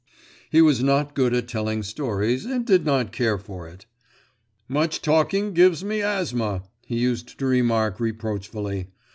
[0.49, 3.85] He was not good at telling stories, and did not care for it.
[4.67, 8.87] 'Much talking gives me asthma,' he used to remark reproachfully.